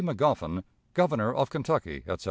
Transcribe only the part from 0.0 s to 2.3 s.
Magoffin, _Governor of Kentucky, etc.